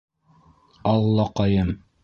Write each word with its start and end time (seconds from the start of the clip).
Аллаҡайым! 0.93 1.73